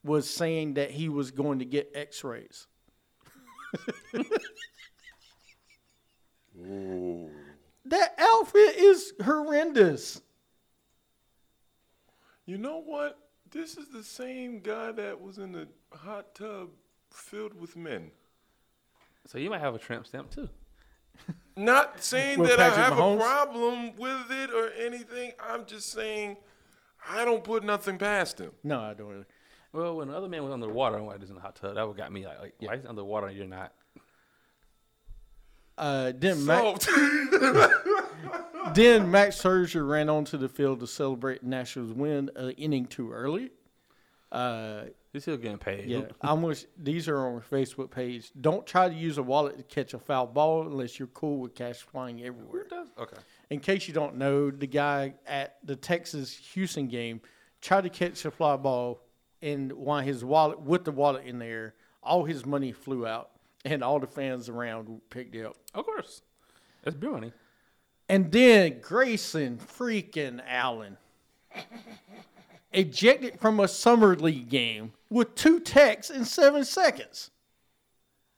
[0.05, 2.67] was saying that he was going to get X-rays.
[6.61, 7.31] Ooh.
[7.87, 10.21] That outfit is horrendous.
[12.45, 13.19] You know what?
[13.51, 16.69] This is the same guy that was in the hot tub
[17.11, 18.11] filled with men.
[19.27, 20.51] So you might have a tramp stamp too.
[21.57, 23.17] Not saying With that I have Mahomes?
[23.17, 25.33] a problem with it or anything.
[25.41, 26.37] I'm just saying
[27.11, 28.51] I don't put nothing past him.
[28.63, 29.25] No, I don't really.
[29.73, 31.57] Well, when the other man was under the water and I was in the hot
[31.57, 33.47] tub, that would got me like, like why is he under the water and you're
[33.47, 33.73] not?
[35.79, 36.91] Uh, then Mac, So,
[38.75, 43.51] then Max Scherzer ran onto the field to celebrate Nationals' win, an inning too early.
[44.33, 44.85] Uh,
[45.17, 45.89] He's still getting paid.
[45.89, 48.31] yeah, I'm gonna, these are on our Facebook page.
[48.39, 51.55] Don't try to use a wallet to catch a foul ball unless you're cool with
[51.55, 52.65] cash flying everywhere.
[52.99, 53.17] Okay.
[53.49, 57.23] In case you don't know, the guy at the Texas Houston game
[57.63, 59.01] tried to catch a fly ball,
[59.41, 63.31] and while his wallet with the wallet in there, all his money flew out,
[63.65, 65.57] and all the fans around picked it up.
[65.73, 66.21] Of course.
[66.83, 67.33] That's beer money.
[68.11, 70.99] And then Grayson freaking Allen
[72.77, 77.31] ejected from a summer league game with two techs in seven seconds.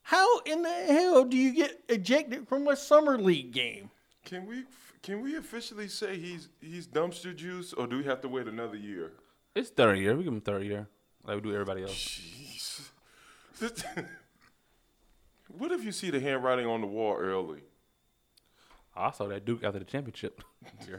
[0.02, 3.90] How in the hell do you get ejected from a summer league game?
[4.24, 4.64] Can we
[5.02, 8.76] can we officially say he's he's dumpster juice, or do we have to wait another
[8.76, 9.12] year?
[9.54, 10.16] It's third year.
[10.16, 10.88] We give him third year.
[11.24, 11.92] Like we do everybody else.
[11.94, 12.88] Jeez.
[15.56, 17.60] What if you see the handwriting on the wall early?
[18.94, 20.42] I saw that Duke after the championship.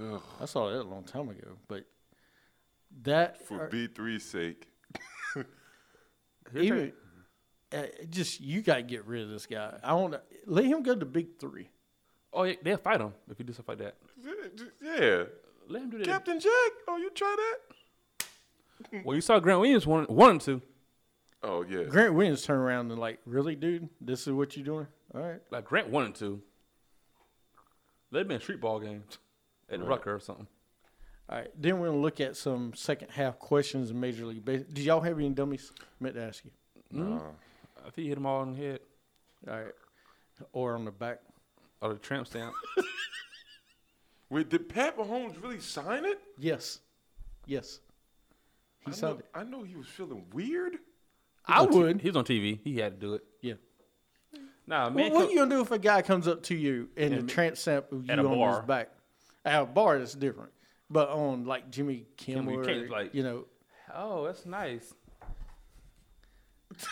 [0.00, 1.84] Ugh, I saw that a long time ago, but
[3.02, 4.68] that for B 3s sake.
[6.54, 6.92] even
[7.72, 9.78] uh, just you got to get rid of this guy.
[9.82, 11.68] I want to let him go to big three.
[12.32, 13.96] Oh, yeah, they'll fight him if he do stuff like that.
[14.82, 15.24] Yeah.
[15.68, 16.06] Let him do that.
[16.06, 17.74] Captain Jack, oh, you try that?
[19.04, 20.62] Well, you saw Grant Williams one, one and two.
[21.42, 21.82] Oh, yeah.
[21.82, 24.86] Grant Williams turned around and like, really, dude, this is what you're doing?
[25.12, 25.40] All right.
[25.50, 26.40] Like Grant one and two.
[28.12, 29.18] They've been street ball games
[29.68, 30.46] at Rucker or something.
[31.30, 34.72] All right, then we're gonna look at some second half questions in Major League Baseball.
[34.72, 35.72] Did y'all have any dummies?
[36.00, 36.50] meant to ask you.
[36.90, 37.18] Nah.
[37.18, 37.26] Hmm?
[37.80, 38.80] I think he hit them all in the head.
[39.46, 39.74] All right,
[40.52, 41.20] or on the back.
[41.80, 42.54] Or the tramp stamp.
[44.30, 46.18] Wait, did Pat Mahomes really sign it?
[46.38, 46.80] Yes,
[47.46, 47.80] yes.
[48.84, 49.26] He I signed know, it.
[49.34, 50.76] I know he was feeling weird.
[51.46, 52.00] I On T- would.
[52.00, 52.58] he was on TV.
[52.62, 53.24] He had to do it.
[53.42, 53.54] Yeah.
[54.66, 55.12] Nah, Well, man.
[55.12, 57.28] what are you gonna do if a guy comes up to you and the And-
[57.28, 58.56] tramp stamp of you on bar.
[58.60, 58.90] his back?
[59.44, 60.52] At a bar, that's different.
[60.90, 63.44] But on like Jimmy Kimmel, you or, can't, like- you know,
[63.94, 64.94] oh, that's nice.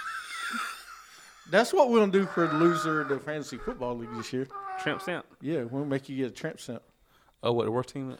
[1.50, 4.46] that's what we're gonna do for the loser of the fantasy football league this year.
[4.80, 5.26] Tramp stamp.
[5.40, 6.82] Yeah, we'll make you get a tramp stamp.
[7.42, 8.16] Oh, what the worst team?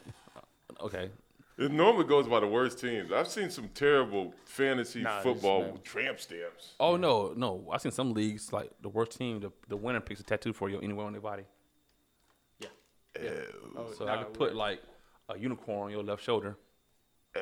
[0.81, 1.09] Okay.
[1.57, 3.11] It normally goes by the worst teams.
[3.11, 6.75] I've seen some terrible fantasy Nah, football with tramp stamps.
[6.79, 7.67] Oh no, no.
[7.71, 10.69] I've seen some leagues like the worst team, the, the winner picks a tattoo for
[10.69, 11.43] you anywhere on their body.
[12.59, 13.31] Yeah.
[13.75, 14.81] Oh, So I could put like
[15.29, 16.57] a unicorn on your left shoulder.
[17.35, 17.39] Uh,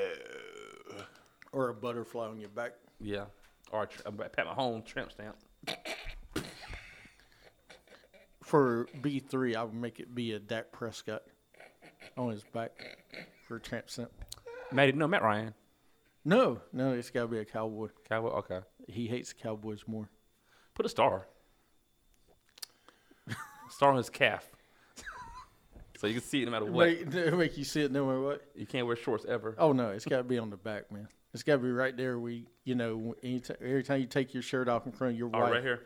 [1.52, 2.74] or a butterfly on your back.
[3.00, 3.26] Yeah.
[3.72, 5.38] Or a, a Pat Mahomes tramp stamp.
[8.44, 11.24] For B three, I would make it be a Dak Prescott
[12.16, 12.72] on his back
[13.48, 14.12] for a tramp stamp.
[14.72, 15.54] Matty, no, Matt Ryan.
[16.24, 17.90] No, no, it's got to be a cowboy.
[18.08, 18.30] Cowboy.
[18.30, 18.60] Okay.
[18.88, 20.10] He hates Cowboys more.
[20.74, 21.28] Put a star.
[23.70, 24.55] star on his calf.
[26.06, 26.88] So you can see it no matter what.
[26.88, 28.42] Make, make you see it no matter what.
[28.56, 29.56] You can't wear shorts ever.
[29.58, 31.08] Oh no, it's got to be on the back, man.
[31.34, 32.20] It's got to be right there.
[32.20, 35.30] We, you know, anytime, every time you take your shirt off in front of your
[35.34, 35.52] Oh, wife.
[35.52, 35.82] right here.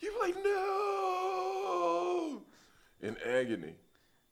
[0.00, 2.42] You're like, no!
[3.00, 3.74] In agony.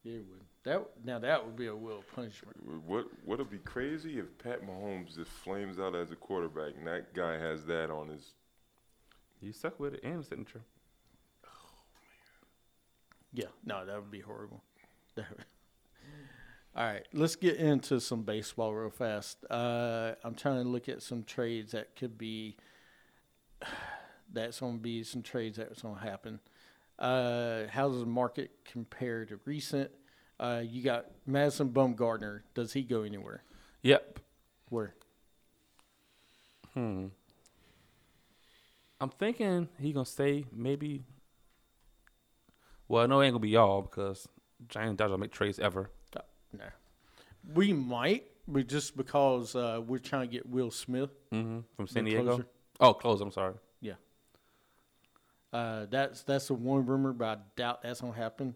[0.03, 0.41] Yeah, it would.
[0.65, 2.57] That now that would be a will punishment.
[2.87, 7.15] What What'd be crazy if Pat Mahomes just flames out as a quarterback and that
[7.15, 8.35] guy has that on his.
[9.41, 10.61] You stuck with it and a signature.
[11.47, 11.49] Oh,
[11.95, 13.43] man.
[13.43, 14.63] Yeah, no, that would be horrible.
[16.77, 19.45] All right, let's get into some baseball real fast.
[19.51, 22.57] Uh, I'm trying to look at some trades that could be.
[24.33, 26.39] That's going to be some trades that's going to happen.
[27.01, 29.91] Uh, how does the market compare to recent?
[30.39, 32.43] Uh, you got Madison Bumgarner.
[32.55, 33.43] Does he go anywhere?
[33.83, 34.21] Yep.
[34.69, 34.95] Where?
[36.75, 37.07] Hmm.
[39.01, 41.05] I'm thinking he gonna stay maybe.
[42.87, 44.29] Well, no, it ain't gonna be y'all because
[44.69, 45.91] Giants Dodgers don't make trades ever.
[46.53, 46.65] No.
[47.55, 51.11] We might, but just because uh, we're trying to get Will Smith.
[51.33, 51.61] Mm-hmm.
[51.77, 52.25] From San Diego.
[52.25, 52.47] closer.
[52.81, 53.21] Oh, close.
[53.21, 53.55] I'm sorry.
[53.81, 53.95] Yeah.
[55.53, 58.55] Uh, that's that's the one rumor, but I doubt that's gonna happen.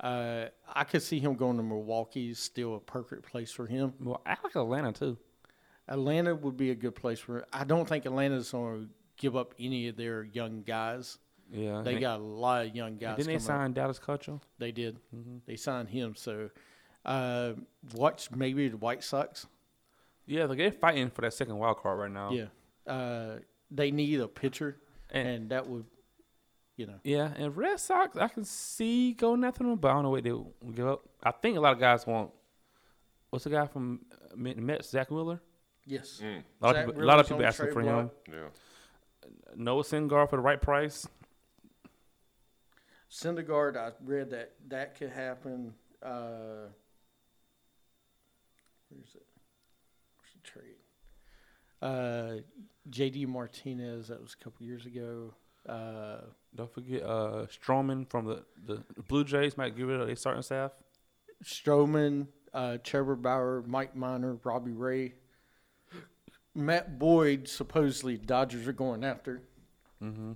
[0.00, 2.30] Uh, I could see him going to Milwaukee.
[2.30, 3.94] is Still a perfect place for him.
[4.00, 5.18] Well, I like Atlanta too.
[5.86, 7.44] Atlanta would be a good place for.
[7.52, 11.18] I don't think Atlanta's gonna give up any of their young guys.
[11.52, 11.82] Yeah.
[11.82, 13.16] They got a lot of young guys.
[13.16, 13.42] Didn't they coming up.
[13.46, 14.40] sign Dallas Keuchel?
[14.58, 14.98] They did.
[15.14, 15.36] Mm-hmm.
[15.46, 16.14] They signed him.
[16.16, 16.50] So,
[17.04, 17.52] uh,
[17.94, 19.46] watch maybe the White Sox.
[20.26, 22.30] Yeah, they're fighting for that second wild card right now.
[22.30, 22.46] Yeah.
[22.92, 23.38] Uh,
[23.70, 24.78] they need a pitcher,
[25.10, 25.84] And- and that would,
[26.76, 30.02] you know, Yeah, and Red Sox, I can see going after them, but I don't
[30.04, 31.04] know what they will give up.
[31.22, 32.30] I think a lot of guys want.
[33.30, 35.40] What's the guy from uh, Met- Mets, Zack Wheeler?
[35.86, 36.20] yes.
[36.22, 37.94] Mm, A lot Zach of people, a lot of people asking for block.
[38.00, 38.10] him.
[38.32, 38.48] yeah.
[39.56, 41.06] Noah Syndergaard for the right price.
[43.14, 45.72] Syndergaard, I read that that could happen.
[46.02, 46.66] Uh,
[48.88, 49.26] where's it?
[50.16, 50.74] Where's the trade?
[51.80, 52.42] Uh,
[52.90, 53.26] J.D.
[53.26, 55.32] Martinez, that was a couple years ago.
[55.68, 56.22] Uh,
[56.56, 60.72] Don't forget uh, Stroman from the, the Blue Jays might give it a starting staff.
[61.44, 65.14] Stroman, uh, Trevor Bauer, Mike Minor, Robbie Ray,
[66.54, 67.48] Matt Boyd.
[67.48, 69.42] Supposedly, Dodgers are going after.
[70.02, 70.32] Mm-hmm.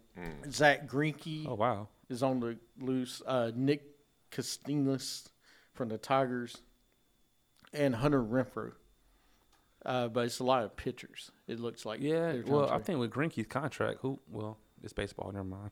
[0.51, 1.88] Zack Greinke Oh wow.
[2.09, 3.21] Is on the loose.
[3.27, 3.83] Uh, Nick
[4.31, 5.29] Castellanos
[5.75, 6.62] from the Tigers,
[7.73, 8.73] and Hunter Renfroe.
[9.85, 11.31] Uh, but it's a lot of pitchers.
[11.47, 12.01] It looks like.
[12.01, 12.37] Yeah.
[12.47, 14.18] Well, I think with Greinke's contract, who?
[14.31, 15.31] Well, it's baseball.
[15.33, 15.71] Never mind.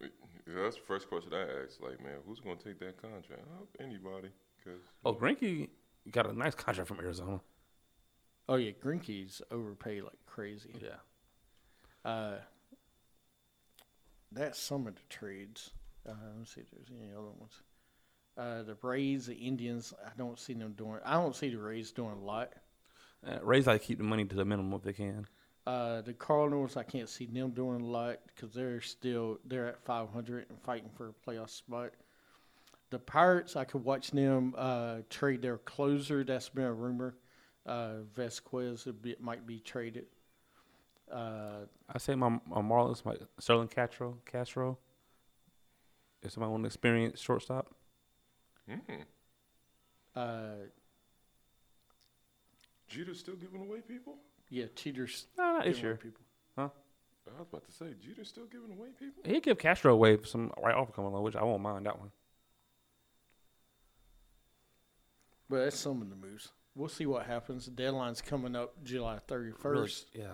[0.00, 1.80] Yeah, that's the first question I asked.
[1.80, 3.42] Like, man, who's going to take that contract?
[3.80, 4.28] Anybody.
[4.64, 5.68] Cause, Oh, Greinke
[6.10, 7.40] got a nice contract from Arizona.
[8.48, 10.74] Oh yeah, Greinke's overpaid like crazy.
[10.82, 12.08] Yeah.
[12.10, 12.38] Uh,
[14.32, 15.70] that's some of the trades.
[16.08, 17.62] Uh, let's see if there's any other ones.
[18.36, 20.98] Uh, the Rays, the Indians, I don't see them doing.
[21.04, 22.52] I don't see the Rays doing a lot.
[23.26, 25.26] Uh, Rays like to keep the money to the minimum if they can.
[25.66, 29.84] Uh, the Cardinals, I can't see them doing a lot because they're still they're at
[29.84, 31.92] 500 and fighting for a playoff spot.
[32.88, 36.24] The Pirates, I could watch them uh, trade their closer.
[36.24, 37.14] That's been a rumor.
[37.66, 40.06] Uh, Vázquez be, might be traded.
[41.10, 44.78] Uh, I say my, my Marlins, my Starlin Castro, Castro.
[46.22, 47.74] Is somebody want to experience shortstop,
[48.68, 48.80] mm,
[50.14, 50.66] uh,
[52.88, 54.16] Jeter's still giving away people?
[54.50, 55.26] yeah, cheaters.
[55.38, 55.96] no, not this giving away year.
[55.96, 56.22] People.
[57.36, 59.22] I was about to say, Jeter's still giving away people?
[59.24, 61.98] He'd give Castro away for some right offer coming along, which I won't mind that
[61.98, 62.10] one.
[65.48, 66.48] But that's some of the moves.
[66.74, 67.66] We'll see what happens.
[67.66, 70.04] The deadline's coming up July 31st.
[70.14, 70.24] yeah.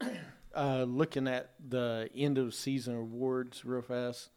[0.54, 4.30] uh, looking at the end of season awards real fast,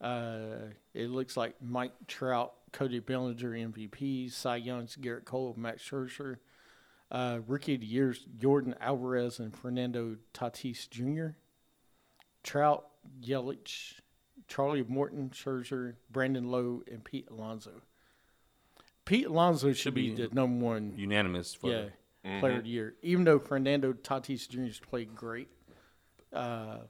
[0.00, 6.36] uh, it looks like Mike Trout, Cody Bellinger MVP, Cy Young's Gerrit Cole, Max Scherzer,
[7.10, 11.36] uh, Rookie of the Year's Yordan Alvarez and Fernando Tatis Jr.,
[12.42, 12.86] Trout,
[13.22, 13.94] Yelich,
[14.48, 17.82] Charlie Morton, Scherzer, Brandon Lowe, and Pete Alonso.
[19.04, 21.84] Pete Alonso should, Should be, be the number one Unanimous for yeah,
[22.26, 22.40] Mhm.
[22.40, 22.96] player of the year.
[23.02, 24.62] Even though Fernando Tatis Jr.
[24.62, 25.48] has played great,
[26.32, 26.80] uh,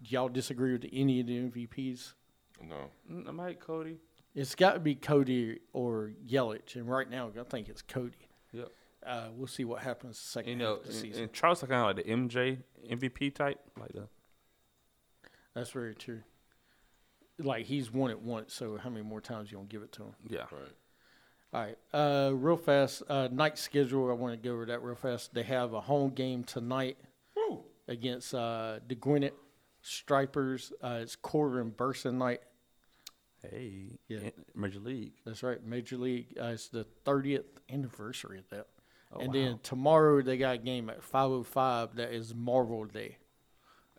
[0.00, 2.14] y'all disagree with any of the MVPs?
[2.62, 2.90] No.
[3.10, 3.98] Mm, I might Cody.
[4.34, 8.28] It's got to be Cody or Yelich, and right now I think it's Cody.
[8.52, 8.70] Yep.
[9.04, 11.22] Uh, we'll see what happens the second You know, half of the and, season.
[11.24, 14.08] and Charles kind of like the MJ MVP type, like the
[15.54, 16.22] That's very true.
[17.38, 20.04] Like he's won it once, so how many more times you gonna give it to
[20.04, 20.14] him?
[20.28, 20.42] yeah.
[20.52, 20.72] Right.
[21.52, 23.02] All right, uh, real fast.
[23.08, 24.08] Uh, night schedule.
[24.10, 25.34] I want to go over that real fast.
[25.34, 26.96] They have a home game tonight
[27.36, 27.60] Woo!
[27.88, 29.34] against uh, the Gwinnett
[29.82, 30.72] Stripers.
[30.82, 32.40] Uh, it's quarter and Burson night.
[33.42, 34.30] Hey, Yeah.
[34.54, 35.14] Major League.
[35.26, 36.36] That's right, Major League.
[36.40, 38.68] Uh, it's the 30th anniversary of that.
[39.12, 39.34] Oh, and wow.
[39.34, 41.96] then tomorrow they got a game at 5:05.
[41.96, 43.18] That is Marvel Day.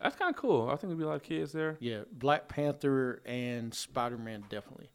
[0.02, 0.68] That's kind of cool.
[0.68, 1.78] I think there'll be a lot of kids there.
[1.80, 4.90] Yeah, Black Panther and Spider Man definitely.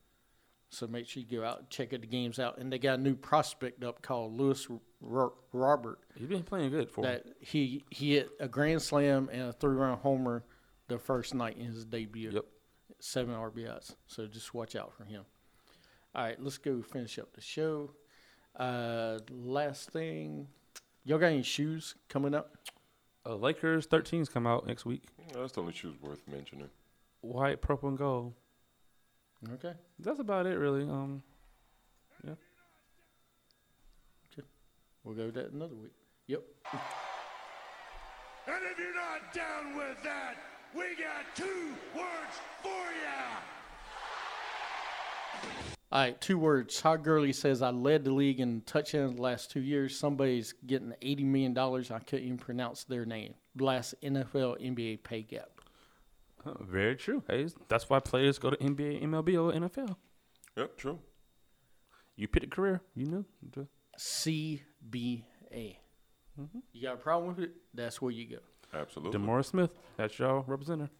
[0.70, 2.58] So make sure you go out and check out the games out.
[2.58, 4.66] And they got a new prospect up called Luis
[5.10, 5.98] R- Robert.
[6.14, 9.76] He's been playing good for That he he hit a grand slam and a three
[9.76, 10.44] run homer
[10.88, 12.30] the first night in his debut.
[12.32, 12.44] Yep.
[13.00, 13.94] Seven RBIs.
[14.06, 15.24] So just watch out for him.
[16.14, 17.90] All right, let's go finish up the show.
[18.56, 20.48] Uh, last thing,
[21.04, 22.56] y'all got any shoes coming up?
[23.24, 25.04] Uh, Lakers 13s come out next week.
[25.34, 26.70] That's the only shoes worth mentioning.
[27.20, 28.32] White, purple, and gold.
[29.54, 29.72] Okay.
[30.00, 30.82] That's about it, really.
[30.82, 31.22] Um,
[32.24, 32.34] yeah.
[35.04, 35.92] We'll go with that another week.
[36.26, 36.42] Yep.
[36.72, 40.36] And if you're not down with that,
[40.74, 43.38] we got two words for ya.
[45.90, 46.78] All right, two words.
[46.78, 49.98] Todd Gurley says I led the league in touchdowns the last two years.
[49.98, 51.90] Somebody's getting eighty million dollars.
[51.90, 53.32] I couldn't even pronounce their name.
[53.58, 55.57] Last NFL NBA pay gap.
[56.60, 57.22] Very true.
[57.28, 59.96] Hey, that's why players go to NBA, MLB, or NFL.
[60.56, 60.98] Yep, true.
[62.16, 63.24] You pick a career, you know.
[63.52, 65.24] The- CBA.
[66.40, 66.58] Mm-hmm.
[66.72, 67.52] You got a problem with it?
[67.74, 68.38] That's where you go.
[68.72, 69.18] Absolutely.
[69.18, 70.90] Demora Smith, that's y'all representative.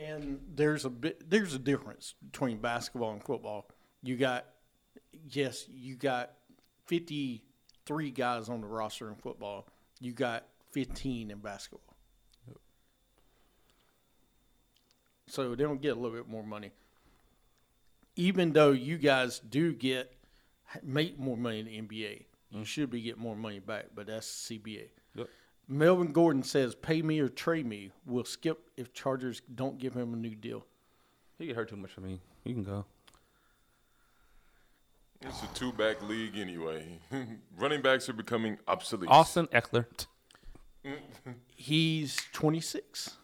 [0.00, 3.68] And there's a bit there's a difference between basketball and football.
[4.02, 4.46] You got
[5.30, 6.32] yes, you got
[6.86, 9.66] 53 guys on the roster in football.
[10.00, 11.85] You got 15 in basketball.
[15.36, 16.70] So they don't get a little bit more money.
[18.16, 20.10] Even though you guys do get
[20.82, 24.26] make more money in the NBA, you should be getting more money back, but that's
[24.26, 24.88] CBA.
[25.14, 25.28] Yep.
[25.68, 30.14] Melvin Gordon says, "Pay me or trade me." We'll skip if Chargers don't give him
[30.14, 30.64] a new deal.
[31.36, 32.18] He get hurt too much for me.
[32.44, 32.86] You can go.
[35.20, 36.98] It's a two back league anyway.
[37.58, 39.10] Running backs are becoming obsolete.
[39.10, 39.84] Austin Ekeler.
[41.56, 43.18] He's 26.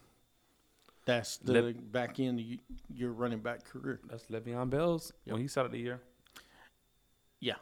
[1.05, 2.45] That's the Lep- back end of
[2.93, 3.99] your running back career.
[4.09, 6.01] That's Le'Veon Bell's when he started the year.
[7.39, 7.55] Yeah.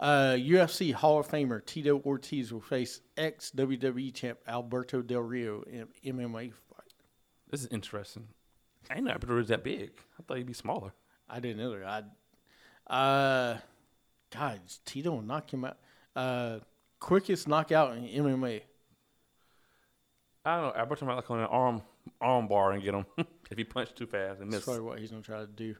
[0.00, 5.62] Uh, UFC Hall of Famer Tito Ortiz will face ex WWE champ Alberto Del Rio
[5.62, 6.92] in MMA fight.
[7.48, 8.26] This is interesting.
[8.90, 9.92] I ain't know Alberto was that big.
[10.18, 10.92] I thought he'd be smaller.
[11.30, 11.84] I didn't either.
[11.86, 13.58] I, uh,
[14.32, 15.78] God, Tito will knock him out.
[16.16, 16.58] Uh,
[16.98, 18.62] quickest knockout in MMA.
[20.44, 20.80] I don't know.
[20.80, 21.82] Alberto might like on an arm
[22.20, 23.06] arm bar and get him
[23.50, 25.76] if he punched too fast and That's probably what he's going to try to do.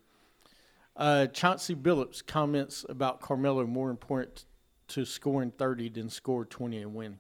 [0.97, 4.45] Uh, Chauncey Billups comments about Carmelo more important
[4.89, 7.19] to scoring 30 than score 20 and win.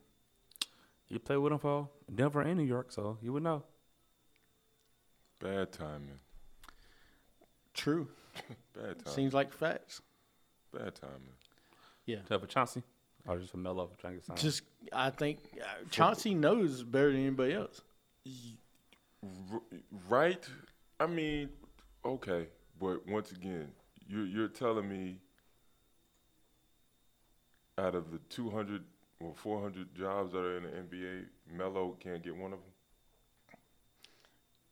[1.08, 3.64] You play with him for Denver and New York, so you would know.
[5.40, 6.20] Bad timing.
[7.74, 8.08] True.
[8.74, 9.14] Bad timing.
[9.14, 10.00] Seems like facts.
[10.72, 11.32] Bad timing.
[12.06, 12.18] Yeah.
[12.28, 12.82] Tell for Chauncey
[13.26, 14.40] or just for Melo trying to get signed.
[14.40, 14.62] Just,
[14.92, 17.80] I think uh, Chauncey knows better than anybody else.
[19.52, 19.62] R-
[20.08, 20.46] right?
[21.00, 21.48] I mean,
[22.04, 22.48] okay,
[22.80, 23.68] but once again,
[24.08, 25.18] you're you're telling me
[27.78, 28.84] out of the 200
[29.20, 31.24] or 400 jobs that are in the NBA,
[31.56, 32.68] Melo can't get one of them.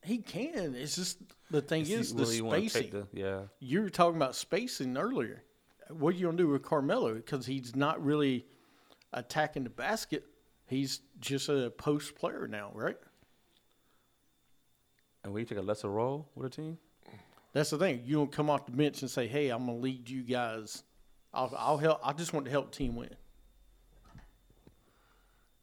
[0.03, 0.75] He can.
[0.75, 1.19] It's just
[1.51, 2.91] the thing See, is the he wanna spacing.
[2.91, 3.43] the- yeah.
[3.59, 5.43] you were talking about spacing earlier.
[5.91, 7.15] What are you gonna do with Carmelo?
[7.15, 8.47] Because he's not really
[9.13, 10.25] attacking the basket.
[10.67, 12.97] He's just a post player now, right?
[15.23, 16.79] And will you take a lesser role with a team?
[17.53, 18.03] That's the thing.
[18.05, 20.85] You don't come off the bench and say, "Hey, I'm gonna lead you guys.
[21.35, 22.01] I'll, I'll help.
[22.05, 23.11] I just want to help the team win."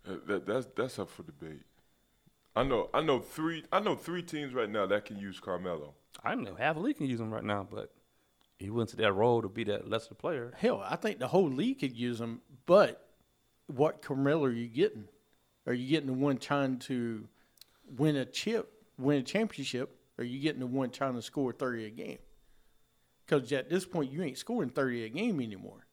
[0.07, 1.63] Uh, That, that's that's up for debate.
[2.55, 5.93] I know I know three I know three teams right now that can use Carmelo.
[6.23, 7.93] I know half the league can use him right now, but
[8.57, 10.53] he went to that role to be that lesser player.
[10.57, 12.41] Hell, I think the whole league could use him.
[12.65, 13.07] But
[13.67, 15.07] what Carmelo are you getting?
[15.67, 17.27] Are you getting the one trying to
[17.97, 19.93] win a chip, win a championship?
[20.17, 22.17] Or are you getting the one trying to score thirty a game?
[23.25, 25.85] Because at this point, you ain't scoring thirty a game anymore.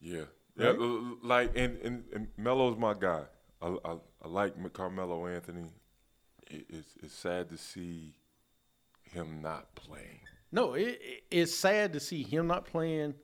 [0.00, 0.24] Yeah,
[0.56, 0.66] yeah.
[0.68, 0.76] Right?
[0.78, 3.22] l- Like and, and and Melo's my guy.
[3.60, 5.70] I I, I like Carmelo Anthony.
[6.50, 8.14] It, it's it's sad to see
[9.04, 10.20] him not playing.
[10.50, 13.14] No, it, it- it's sad to see him not playing.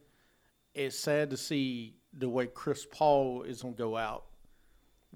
[0.74, 4.26] It's sad to see the way Chris Paul is going to go out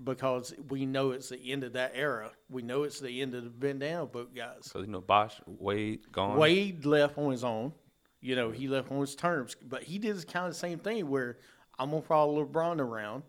[0.03, 2.31] because we know it's the end of that era.
[2.49, 4.61] We know it's the end of the banana boat guys.
[4.63, 6.39] So you know, Bosh, Wade, gone.
[6.39, 7.73] Wade left on his own.
[8.21, 11.09] You know, he left on his terms, but he did kind of the same thing
[11.09, 11.39] where
[11.79, 13.25] I'm gonna follow LeBron around,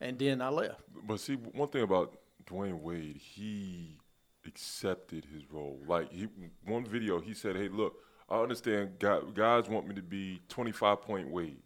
[0.00, 0.80] and then I left.
[1.06, 2.16] But see, one thing about
[2.46, 3.98] Dwyane Wade, he
[4.46, 5.80] accepted his role.
[5.86, 6.28] Like he,
[6.64, 7.94] one video, he said, "Hey, look,
[8.28, 11.62] I understand guys want me to be 25 point Wade.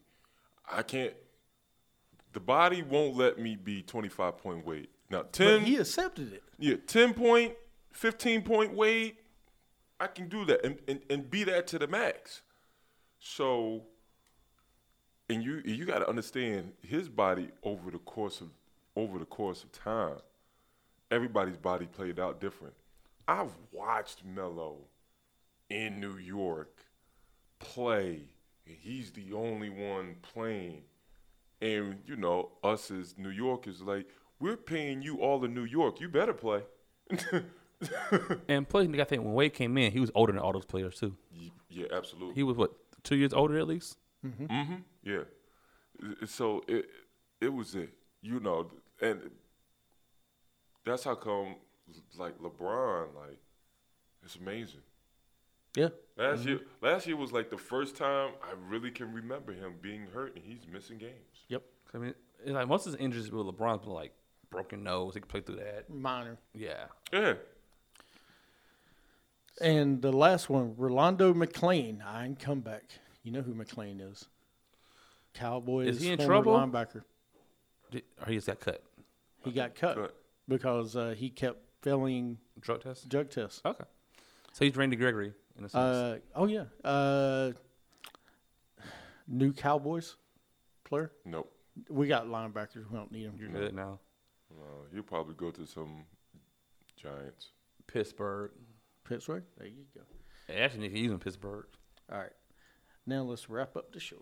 [0.71, 1.15] I can't.
[2.33, 4.89] The body won't let me be 25 point Wade.
[5.11, 6.43] Now, 10, But he accepted it.
[6.59, 7.55] yeah, 10 point,
[7.93, 9.17] 15 point Wade,
[9.99, 12.43] I can do that and, and, and be that to the max.
[13.19, 13.83] So,
[15.29, 18.49] and you you got to understand his body over the course of
[18.95, 20.19] over the course of time.
[21.11, 22.75] Everybody's body played out different.
[23.27, 24.77] I've watched Melo
[25.71, 26.85] in New York
[27.59, 28.21] play,
[28.67, 30.83] and he's the only one playing.
[31.61, 34.07] And you know, us as New Yorkers, like
[34.41, 36.01] we're paying you all in New York.
[36.01, 36.63] You better play.
[38.49, 40.99] And plus, I think when Wade came in, he was older than all those players
[40.99, 41.15] too.
[41.69, 42.35] Yeah, absolutely.
[42.35, 42.73] He was what
[43.05, 43.99] two years older at least.
[44.27, 44.75] Mm-hmm.
[45.05, 45.23] Yeah.
[46.27, 46.87] So it
[47.41, 47.91] it was it,
[48.21, 49.31] you know, and
[50.85, 51.57] that's how come
[52.17, 53.39] like LeBron, like
[54.25, 54.81] it's amazing.
[55.77, 55.91] Yeah.
[56.19, 60.07] Last year, last year was like the first time I really can remember him being
[60.13, 61.13] hurt and he's missing games.
[61.49, 61.63] Yep.
[61.95, 64.13] I mean, it's like most of his injuries with LeBron's been like
[64.51, 65.15] broken nose.
[65.15, 65.89] He could play through that.
[65.89, 66.37] Minor.
[66.55, 66.87] Yeah.
[67.13, 67.35] Yeah.
[69.61, 72.85] And the last one, Rolando McClain, I ain't come back.
[73.23, 74.27] You know who McClain is.
[75.35, 76.55] Cowboys Is he in trouble?
[76.57, 77.03] linebacker.
[77.91, 78.83] Did- Or he just got cut.
[79.45, 80.15] He got cut Cut.
[80.49, 83.05] because uh, he kept failing Drug tests.
[83.05, 83.61] drug tests.
[83.65, 83.85] Okay.
[84.53, 85.75] So he's Randy Gregory in a sense.
[85.75, 86.65] Uh, oh yeah.
[86.85, 87.53] Uh,
[89.27, 90.17] new Cowboys
[90.85, 91.13] player.
[91.25, 91.53] Nope.
[91.89, 92.89] We got linebackers.
[92.91, 93.37] We don't need them.
[93.39, 94.01] You're good now.
[94.51, 96.05] Uh, he'll probably go to some
[96.97, 97.51] Giants.
[97.87, 98.53] Pittsburgh.
[99.05, 99.45] Pittsburgh.
[99.57, 100.01] There you go.
[100.49, 101.67] They actually need to use him in Pittsburgh.
[102.11, 102.33] All right.
[103.07, 104.17] Now let's wrap up the show.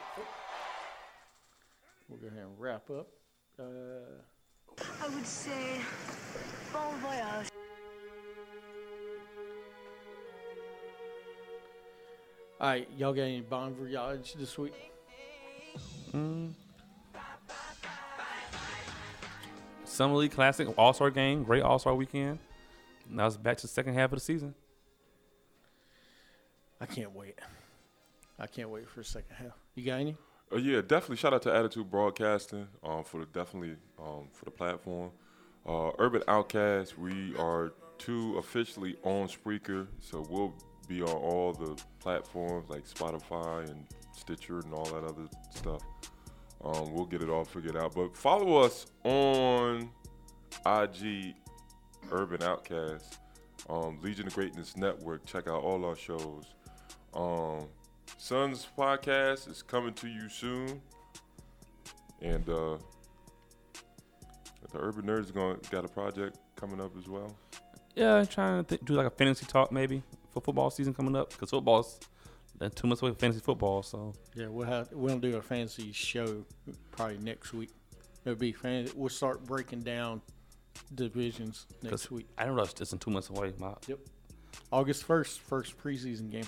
[2.08, 3.08] we'll go ahead and wrap up.
[3.58, 4.22] Uh,
[5.02, 5.80] I would say
[6.72, 7.48] bon voyage.
[12.60, 14.74] All right, y'all got any bon voyage this week?
[19.84, 22.38] Summer League Classic, All Star game, great All Star weekend.
[23.08, 24.54] Now it's back to the second half of the season.
[26.80, 27.38] I can't wait.
[28.38, 29.52] I can't wait for a second half.
[29.74, 30.16] You got any?
[30.52, 31.16] Uh, yeah, definitely.
[31.16, 35.10] Shout out to Attitude Broadcasting um, for the definitely um, for the platform.
[35.66, 40.54] Uh, Urban Outcast, we are two officially on Spreaker, so we'll
[40.86, 45.82] be on all the platforms like Spotify and Stitcher and all that other stuff.
[46.64, 47.94] Um, we'll get it all figured out.
[47.94, 49.90] But follow us on
[50.64, 51.34] IG
[52.10, 53.18] Urban Outcast,
[53.68, 55.24] um, Legion of Greatness Network.
[55.26, 56.44] Check out all our shows.
[57.14, 57.68] Um,
[58.18, 60.80] Sons podcast is coming to you soon,
[62.22, 62.78] and uh,
[64.72, 67.36] the Urban Nerds going got a project coming up as well.
[67.94, 70.02] Yeah, trying to th- do like a fantasy talk maybe
[70.36, 71.98] for football season coming up because football's
[72.58, 73.82] then two months away from fantasy football.
[73.82, 76.44] So Yeah, we'll have we'll do a fantasy show
[76.92, 77.70] probably next week.
[78.24, 78.88] It'll be fan.
[78.94, 80.20] We'll start breaking down
[80.94, 82.26] divisions next week.
[82.36, 83.52] I don't know, if it's in two months away.
[83.58, 83.98] My, yep.
[84.72, 86.44] August first, first preseason game,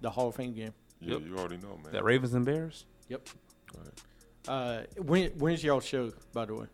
[0.00, 0.72] the Hall of Fame game.
[1.00, 1.22] Yeah, Yep.
[1.26, 1.92] you already know, man.
[1.92, 2.84] that Ravens and Bears.
[3.08, 3.28] Yep.
[3.76, 4.48] Right.
[4.48, 6.12] Uh, when when's y'all show?
[6.32, 6.66] By the way,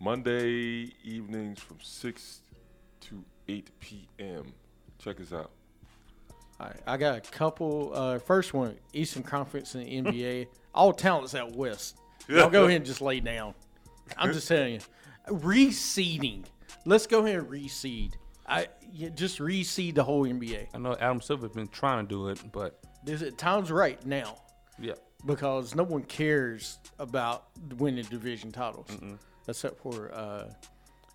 [0.00, 2.42] Monday evenings from six
[3.02, 4.52] to eight p.m.
[4.98, 5.50] Check us out.
[6.58, 7.92] All right, I got a couple.
[7.94, 10.46] Uh, first one, Eastern Conference and NBA.
[10.74, 11.98] All talents out west.
[12.30, 13.54] I'll go ahead and just lay down.
[14.16, 14.80] I'm just telling you,
[15.28, 16.44] reseeding.
[16.84, 18.12] Let's go ahead and reseed.
[18.46, 20.68] I yeah, just reseed the whole NBA.
[20.72, 24.36] I know Adam Silver's been trying to do it, but This it time's right now
[24.78, 24.94] yeah,
[25.24, 27.46] because no one cares about
[27.78, 28.88] winning division titles
[29.48, 30.52] except for uh,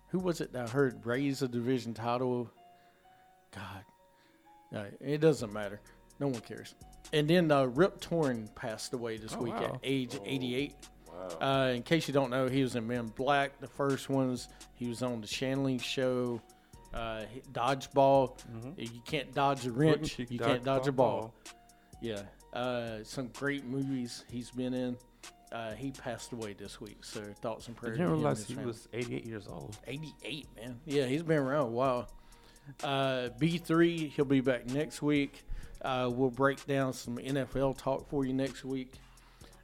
[0.08, 2.50] who was it that I heard raise a division title?
[3.54, 3.84] God,
[4.74, 5.80] Uh, it doesn't matter.
[6.20, 6.74] No one cares.
[7.12, 9.64] And then uh, Rip Torn passed away this Oh, week wow.
[9.74, 10.74] at age 88.
[11.08, 11.28] Wow.
[11.40, 14.48] Uh, in case you don't know, he was in Men Black, the first ones.
[14.74, 16.40] He was on the Shanley Show,
[16.94, 18.38] uh, he- Dodgeball.
[18.78, 20.16] You can't dodge a wrench.
[20.18, 21.34] Wouldn't You can't dodge a ball.
[22.00, 22.22] Yeah.
[22.52, 24.96] Uh, some great movies he's been in.
[25.52, 27.98] Uh, he passed away this week, so thoughts and I prayers.
[27.98, 28.68] didn't to him and realize he family.
[28.68, 29.76] was 88 years old.
[29.86, 30.80] 88, man.
[30.86, 32.08] Yeah, he's been around a while.
[32.82, 35.44] Uh, B3, he'll be back next week.
[35.82, 38.92] Uh, we'll break down some NFL talk for you next week.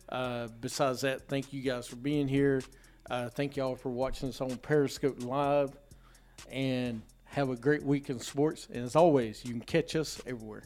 [0.09, 2.63] Uh, besides that, thank you guys for being here.
[3.11, 5.71] Uh, thank y'all for watching us on Periscope Live.
[6.51, 8.69] And have a great week in sports.
[8.73, 10.63] And as always, you can catch us everywhere.